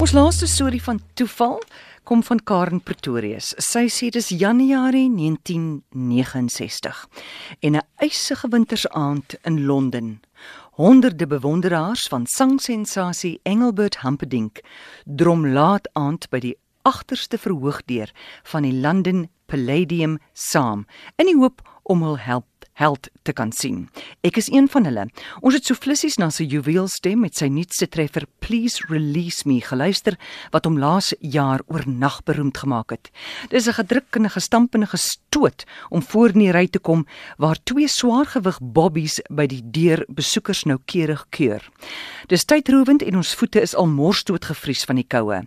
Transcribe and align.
Ons 0.00 0.14
laaste 0.16 0.46
storie 0.48 0.80
van 0.80 0.96
toeval 1.12 1.58
kom 2.08 2.22
van 2.24 2.38
Karen 2.48 2.80
Pretorius. 2.80 3.50
Sy 3.60 3.82
sê 3.92 4.08
dis 4.08 4.30
Januarie 4.32 5.10
1969 5.12 7.02
en 7.60 7.76
'n 7.76 7.82
ysige 8.00 8.48
wintersaand 8.48 9.36
in 9.44 9.66
Londen. 9.66 10.20
Honderde 10.80 11.26
bewonderaars 11.26 12.08
van 12.08 12.26
sangsensasie 12.26 13.40
Engelbert 13.42 14.00
Humperdinck 14.00 14.64
drom 15.04 15.46
laat 15.46 15.88
aand 15.92 16.30
by 16.30 16.38
die 16.38 16.56
agterste 16.82 17.38
verhoogdeur 17.38 18.10
van 18.42 18.62
die 18.62 18.80
London 18.80 19.28
Palladium 19.46 20.18
saam 20.32 20.86
in 21.16 21.26
die 21.26 21.36
hoop 21.36 21.60
om 21.82 22.02
hul 22.02 22.18
help 22.18 22.59
held 22.80 23.08
te 23.28 23.34
kan 23.36 23.52
sien. 23.52 23.84
Ek 24.24 24.38
is 24.40 24.48
een 24.50 24.68
van 24.72 24.86
hulle. 24.88 25.06
Ons 25.44 25.58
het 25.58 25.68
so 25.68 25.76
flissies 25.76 26.16
na 26.20 26.30
sy 26.32 26.46
juweelstem 26.48 27.20
met 27.20 27.36
sy 27.36 27.50
nuutste 27.52 27.88
treffer 27.92 28.24
Please 28.40 28.82
Release 28.88 29.44
Me 29.48 29.60
geluister 29.64 30.16
wat 30.54 30.66
hom 30.68 30.78
laas 30.80 31.12
jaar 31.20 31.60
oornag 31.68 32.22
beroemd 32.28 32.62
gemaak 32.62 32.94
het. 32.96 33.10
Dis 33.52 33.68
'n 33.68 33.76
gedrukkende 33.76 34.30
gestampende 34.30 34.86
gestoot 34.86 35.64
om 35.90 36.02
voor 36.02 36.32
in 36.32 36.38
die 36.38 36.52
ry 36.52 36.66
te 36.66 36.78
kom 36.78 37.06
waar 37.36 37.58
twee 37.64 37.88
swaargewig 37.88 38.58
bobbies 38.60 39.20
by 39.28 39.46
die 39.46 39.62
deur 39.62 40.04
besoekers 40.08 40.64
noukeurig 40.64 41.26
keur. 41.30 41.62
Dis 42.28 42.44
tydrowend 42.44 43.02
en 43.02 43.16
ons 43.16 43.34
voete 43.34 43.60
is 43.60 43.74
al 43.74 43.86
morsdood 43.86 44.44
gevries 44.44 44.84
van 44.84 44.96
die 44.96 45.06
koue. 45.06 45.44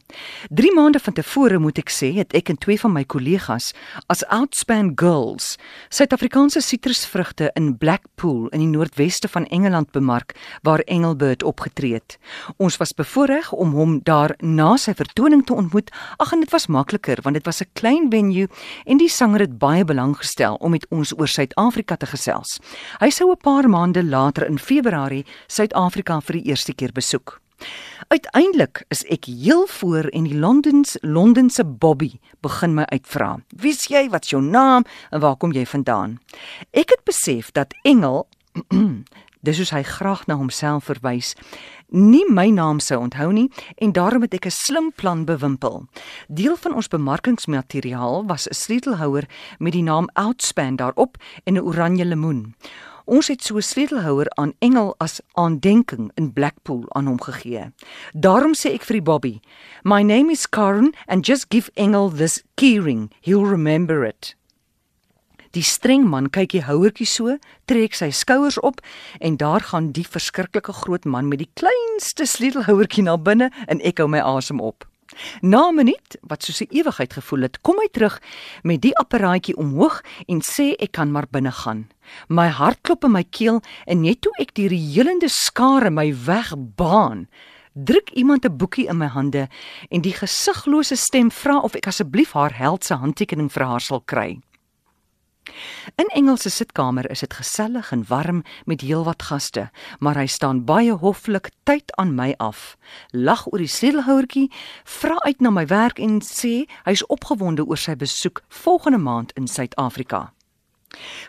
3 0.49 0.73
maande 0.73 0.99
van 0.99 1.13
tevore 1.13 1.59
moet 1.59 1.77
ek 1.77 1.89
sê, 1.89 2.13
het 2.13 2.33
ek 2.33 2.49
en 2.49 2.57
twee 2.57 2.79
van 2.79 2.93
my 2.93 3.03
kollegas 3.03 3.73
as 4.07 4.25
Outspan 4.25 4.91
Girls 4.95 5.57
Suid-Afrikaanse 5.89 6.61
sitrusvrugte 6.61 7.22
vrugte 7.23 7.51
in 7.53 7.77
Blackpool 7.77 8.47
in 8.51 8.59
die 8.59 8.67
noordweste 8.67 9.27
van 9.27 9.45
Engeland 9.45 9.91
bemark 9.91 10.35
waar 10.61 10.79
Engelbert 10.79 11.43
opgetree 11.43 11.93
het. 11.93 12.17
Ons 12.57 12.77
was 12.77 12.93
bevoorreg 12.93 13.51
om 13.51 13.71
hom 13.71 13.99
daar 14.03 14.35
na 14.39 14.75
sy 14.77 14.93
vertoning 14.93 15.45
te 15.45 15.53
ontmoet. 15.53 15.91
Ag 16.17 16.33
en 16.33 16.43
dit 16.43 16.51
was 16.51 16.67
makliker 16.67 17.21
want 17.23 17.35
dit 17.35 17.45
was 17.45 17.61
'n 17.61 17.69
klein 17.73 18.09
venue 18.11 18.47
en 18.85 18.97
die 18.97 19.09
sanger 19.09 19.39
het 19.39 19.57
baie 19.57 19.85
belang 19.85 20.17
gestel 20.17 20.55
om 20.55 20.71
met 20.71 20.85
ons 20.89 21.13
oor 21.17 21.27
Suid-Afrika 21.27 21.95
te 21.95 22.05
gesels. 22.05 22.59
Hy 22.99 23.09
sou 23.09 23.31
'n 23.31 23.37
paar 23.37 23.69
maande 23.69 24.03
later 24.03 24.47
in 24.47 24.59
Februarie 24.59 25.25
Suid-Afrika 25.47 26.19
vir 26.21 26.33
die 26.33 26.49
eerste 26.49 26.73
keer 26.73 26.91
besoek. 26.91 27.42
Uiteindelik 28.07 28.83
is 28.87 29.03
ek 29.03 29.25
heel 29.25 29.67
voor 29.67 30.09
en 30.13 30.23
die 30.23 30.37
Londens 30.37 30.97
Londense 31.01 31.65
Bobby 31.65 32.19
begin 32.41 32.73
my 32.73 32.83
uitvra. 32.91 33.39
Wie's 33.49 33.87
jy? 33.87 34.09
Wat's 34.09 34.29
jou 34.29 34.41
naam 34.41 34.83
en 35.09 35.19
waar 35.19 35.35
kom 35.35 35.51
jy 35.51 35.65
vandaan? 35.65 36.19
Ek 36.71 36.89
het 36.89 37.03
besef 37.03 37.51
dat 37.51 37.73
Engel 37.83 38.27
dis 39.43 39.57
soos 39.59 39.73
hy 39.75 39.81
graag 39.83 40.23
na 40.27 40.37
homself 40.39 40.87
verwys, 40.87 41.33
nie 41.91 42.23
my 42.31 42.47
naam 42.53 42.79
sou 42.79 43.01
onthou 43.03 43.27
nie 43.35 43.49
en 43.83 43.91
daarom 43.91 44.23
het 44.23 44.33
ek 44.33 44.47
'n 44.47 44.51
slim 44.51 44.91
plan 44.95 45.25
bewimpel. 45.25 45.85
Deel 46.27 46.55
van 46.55 46.73
ons 46.73 46.87
bemarkingsmateriaal 46.87 48.25
was 48.25 48.47
'n 48.47 48.53
sleutelhouer 48.53 49.27
met 49.59 49.73
die 49.73 49.83
naam 49.83 50.07
Outspan 50.13 50.75
daarop 50.75 51.17
en 51.43 51.53
'n 51.53 51.65
oranje 51.65 52.05
lemoen. 52.05 52.55
Ons 53.05 53.27
het 53.27 53.43
so 53.43 53.57
'n 53.57 53.61
sleutelhouer 53.61 54.29
aan 54.29 54.53
Engel 54.59 54.95
as 54.97 55.21
aandenking 55.33 56.11
in 56.15 56.33
Blackpool 56.33 56.83
aan 56.87 57.05
hom 57.05 57.21
gegee. 57.21 57.71
Daarom 58.13 58.53
sê 58.55 58.73
ek 58.73 58.83
vir 58.83 58.93
die 58.93 59.01
Bobby, 59.01 59.39
"My 59.83 60.01
name 60.01 60.31
is 60.31 60.49
Karen 60.49 60.93
and 61.07 61.25
just 61.25 61.45
give 61.49 61.71
Engel 61.73 62.09
this 62.09 62.43
keyring. 62.55 63.11
He'll 63.21 63.45
remember 63.45 64.05
it." 64.05 64.35
Die 65.51 65.61
streng 65.61 66.07
man 66.09 66.29
kyk 66.29 66.49
die 66.49 66.63
houertjie 66.63 67.05
so, 67.05 67.37
trek 67.65 67.93
sy 67.93 68.09
skouers 68.09 68.59
op 68.59 68.81
en 69.19 69.37
daar 69.37 69.61
gaan 69.61 69.91
die 69.91 70.07
verskriklike 70.07 70.73
groot 70.73 71.05
man 71.05 71.27
met 71.27 71.43
die 71.43 71.49
kleinste 71.53 72.25
sleutelhouertjie 72.25 73.03
na 73.03 73.17
binne 73.17 73.51
en 73.67 73.81
ek 73.81 73.97
hou 73.97 74.07
my 74.07 74.19
asem 74.19 74.59
op. 74.59 74.87
Na 75.41 75.69
'n 75.69 75.75
minuut, 75.75 76.17
wat 76.21 76.43
soos 76.43 76.61
'n 76.61 76.71
ewigheid 76.71 77.13
gevoel 77.13 77.41
het, 77.41 77.61
kom 77.61 77.75
hy 77.79 77.87
terug 77.91 78.21
met 78.63 78.81
die 78.81 78.97
apparaatjie 78.97 79.57
omhoog 79.57 80.03
en 80.27 80.41
sê 80.41 80.75
ek 80.79 80.91
kan 80.91 81.11
maar 81.11 81.27
binne 81.31 81.51
gaan. 81.51 81.87
My 82.27 82.47
hart 82.47 82.79
klop 82.81 83.03
in 83.03 83.11
my 83.11 83.23
keel 83.23 83.61
en 83.85 84.01
net 84.01 84.21
toe 84.21 84.31
ek 84.39 84.53
die 84.53 84.67
reëlende 84.67 85.29
skare 85.29 85.89
my 85.89 86.13
weg 86.25 86.53
baan, 86.75 87.27
druk 87.73 88.09
iemand 88.09 88.45
'n 88.45 88.57
boekie 88.57 88.87
in 88.87 88.97
my 88.97 89.07
hande 89.07 89.47
en 89.89 90.01
die 90.01 90.13
gesiglose 90.13 90.95
stem 90.95 91.31
vra 91.31 91.57
of 91.57 91.75
ek 91.75 91.87
asseblief 91.87 92.31
haar 92.33 92.53
held 92.53 92.83
se 92.83 92.93
handtekening 92.93 93.51
vir 93.51 93.63
haar 93.63 93.81
sal 93.81 94.01
kry. 94.01 94.39
In 95.95 96.07
Engelse 96.07 96.49
sitkamer 96.49 97.09
is 97.09 97.19
dit 97.19 97.33
gesellig 97.33 97.91
en 97.91 98.05
warm 98.07 98.41
met 98.65 98.81
heelwat 98.81 99.21
gaste, 99.29 99.69
maar 99.99 100.17
hy 100.17 100.25
staan 100.25 100.63
baie 100.65 100.95
hoflik 100.97 101.51
tyd 101.69 101.93
aan 102.01 102.15
my 102.17 102.33
af. 102.41 102.77
Lag 103.11 103.45
oor 103.51 103.61
die 103.61 103.69
sleutelhouertjie, 103.69 104.47
vra 104.89 105.19
uit 105.21 105.45
na 105.45 105.53
my 105.53 105.67
werk 105.69 106.01
en 106.01 106.17
sê 106.25 106.65
hy's 106.87 107.05
opgewonde 107.13 107.67
oor 107.69 107.77
sy 107.77 107.93
besoek 107.93 108.41
volgende 108.63 108.97
maand 108.97 109.37
in 109.37 109.45
Suid-Afrika. 109.47 110.31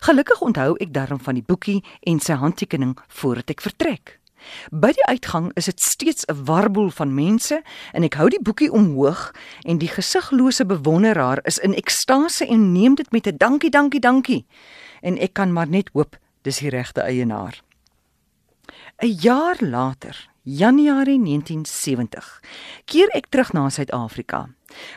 Gelukkig 0.01 0.41
onthou 0.41 0.73
ek 0.81 0.97
darm 0.97 1.21
van 1.21 1.37
die 1.37 1.45
boekie 1.45 1.83
en 2.09 2.25
sy 2.25 2.41
handtekening 2.41 2.97
voordat 3.21 3.53
ek 3.53 3.69
vertrek. 3.69 4.19
By 4.71 4.93
die 4.93 5.07
uitgang 5.07 5.51
is 5.55 5.65
dit 5.65 5.81
steeds 5.81 6.25
'n 6.27 6.45
warboel 6.45 6.91
van 6.91 7.15
mense 7.15 7.63
en 7.93 8.03
ek 8.03 8.15
hou 8.15 8.29
die 8.29 8.43
boekie 8.43 8.73
omhoog 8.73 9.35
en 9.63 9.79
die 9.79 9.89
gesiglose 9.89 10.67
bewonderaar 10.67 11.39
is 11.45 11.59
in 11.59 11.75
ekstase 11.75 12.47
en 12.47 12.73
neem 12.73 12.95
dit 12.95 13.13
met 13.13 13.27
'n 13.27 13.37
dankie 13.37 13.71
dankie 13.71 14.01
dankie 14.01 14.47
en 15.03 15.19
ek 15.19 15.33
kan 15.33 15.53
maar 15.53 15.69
net 15.69 15.91
hoop 15.93 16.17
dis 16.43 16.59
die 16.59 16.71
regte 16.71 17.01
eienaar. 17.01 17.63
'n 19.03 19.17
Jaar 19.21 19.57
later, 19.61 20.29
Januarie 20.43 21.19
1970, 21.19 22.41
keer 22.85 23.09
ek 23.17 23.27
terug 23.27 23.53
na 23.53 23.69
Suid-Afrika. 23.69 24.49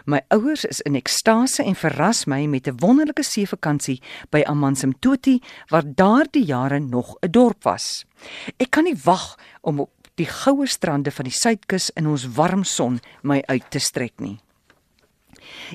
My 0.06 0.22
ouers 0.28 0.66
is 0.66 0.82
in 0.82 0.96
ekstase 0.96 1.64
en 1.64 1.76
verras 1.76 2.26
my 2.26 2.46
met 2.46 2.68
'n 2.68 2.78
wonderlike 2.80 3.24
seevakansie 3.24 4.02
by 4.30 4.44
Amansimtoti 4.46 5.42
waar 5.70 5.84
daardie 5.86 6.46
jare 6.46 6.80
nog 6.80 7.18
'n 7.22 7.32
dorp 7.32 7.64
was. 7.64 8.06
Ek 8.58 8.72
kan 8.72 8.84
nie 8.84 8.98
wag 9.04 9.38
om 9.62 9.80
op 9.80 9.92
die 10.16 10.26
goue 10.26 10.68
strande 10.68 11.12
van 11.12 11.26
die 11.26 11.34
suidkus 11.34 11.90
in 11.90 12.08
ons 12.08 12.26
warm 12.26 12.64
son 12.64 13.00
my 13.22 13.44
uit 13.48 13.72
te 13.72 13.80
strek 13.80 14.20
nie. 14.20 14.40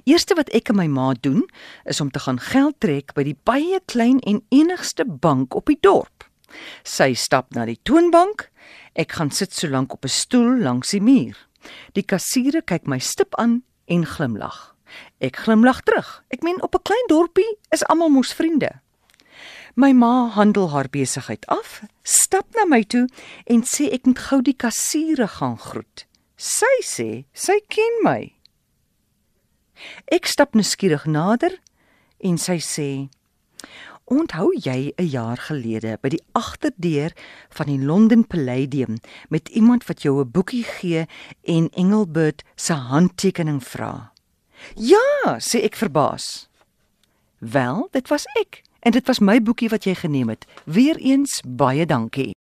Eerste 0.05 0.35
wat 0.35 0.51
ek 0.57 0.69
en 0.73 0.77
my 0.77 0.87
ma 0.87 1.13
doen, 1.21 1.45
is 1.85 2.01
om 2.01 2.11
te 2.11 2.19
gaan 2.19 2.41
geld 2.41 2.81
trek 2.81 3.15
by 3.15 3.23
die 3.23 3.39
baie 3.45 3.81
klein 3.87 4.21
en 4.21 4.43
enigste 4.51 5.05
bank 5.05 5.55
op 5.55 5.71
die 5.71 5.79
dorp. 5.81 6.27
Sy 6.85 7.15
stap 7.15 7.55
na 7.57 7.65
die 7.69 7.79
toonbank, 7.83 8.49
ek 8.99 9.17
gaan 9.17 9.31
sit 9.33 9.55
so 9.55 9.69
lank 9.69 9.93
op 9.93 10.05
'n 10.05 10.09
stoel 10.09 10.59
langs 10.61 10.91
die 10.91 11.01
muur. 11.01 11.37
Die 11.95 12.03
kassiere 12.03 12.63
kyk 12.63 12.87
my 12.87 12.99
stip 12.99 13.35
aan 13.39 13.63
en 13.93 14.07
glimlag. 14.07 14.59
Ek 15.21 15.37
glimlag 15.45 15.83
terug. 15.87 16.09
Ek 16.29 16.43
meen 16.43 16.63
op 16.63 16.75
'n 16.75 16.83
klein 16.89 17.07
dorpie 17.07 17.59
is 17.71 17.85
almal 17.85 18.09
mos 18.09 18.33
vriende. 18.35 18.81
My 19.75 19.93
ma 19.93 20.29
handel 20.29 20.71
haar 20.71 20.89
besigheid 20.89 21.47
af, 21.47 21.83
stap 22.03 22.47
na 22.55 22.65
my 22.65 22.83
toe 22.85 23.09
en 23.45 23.63
sê 23.63 23.89
ek 23.93 24.05
moet 24.07 24.19
gou 24.19 24.43
die 24.43 24.57
kassiere 24.57 25.29
gaan 25.29 25.59
groet. 25.59 26.07
Sy 26.37 26.75
sê 26.83 27.25
sy 27.33 27.61
ken 27.69 27.95
my. 28.03 28.33
Ek 30.13 30.27
stap 30.27 30.55
nuuskierig 30.55 31.07
nader 31.07 31.61
en 32.21 32.39
sy 32.39 32.59
sê: 32.61 33.09
Onthou 34.13 34.53
jy 34.53 34.93
'n 34.97 35.09
jaar 35.09 35.39
gelede 35.41 35.97
by 36.03 36.09
die 36.09 36.23
agterdeur 36.33 37.13
van 37.49 37.67
die 37.67 37.79
London 37.81 38.27
Palladium 38.27 38.99
met 39.29 39.49
iemand 39.49 39.87
wat 39.87 40.03
jou 40.03 40.21
'n 40.21 40.31
boekie 40.31 40.65
gee 40.65 41.07
en 41.43 41.71
Engelbert 41.71 42.43
se 42.55 42.73
handtekening 42.73 43.65
vra? 43.65 44.13
Ja, 44.75 45.39
sê 45.39 45.63
ek 45.63 45.77
verbaas. 45.77 46.49
Wel, 47.39 47.89
dit 47.91 48.09
was 48.09 48.25
ek 48.41 48.63
en 48.81 48.93
dit 48.93 49.07
was 49.07 49.19
my 49.19 49.43
boekie 49.43 49.69
wat 49.69 49.85
jy 49.85 49.95
geneem 49.95 50.29
het. 50.29 50.47
Weereens 50.65 51.41
baie 51.47 51.87
dankie. 51.87 52.35